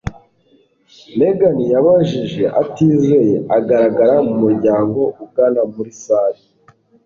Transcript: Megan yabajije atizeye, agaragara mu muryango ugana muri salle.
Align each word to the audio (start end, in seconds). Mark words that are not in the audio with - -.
Megan 1.17 1.57
yabajije 1.73 2.43
atizeye, 2.61 3.35
agaragara 3.57 4.15
mu 4.27 4.35
muryango 4.43 5.01
ugana 5.23 5.61
muri 5.73 5.91
salle. 6.03 6.41